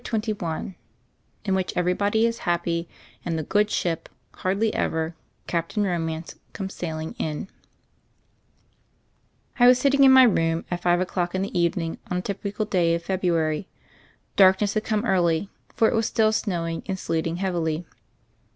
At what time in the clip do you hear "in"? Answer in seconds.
1.45-1.53, 7.19-7.47, 10.03-10.11, 11.35-11.43